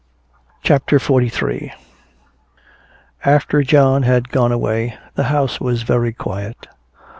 CHAPTER 0.63 0.97
XLIII 0.97 1.73
After 3.23 3.61
John 3.61 4.01
had 4.01 4.29
gone 4.31 4.51
away 4.51 4.97
the 5.13 5.25
house 5.25 5.59
was 5.61 5.83
very 5.83 6.11
quiet. 6.11 6.65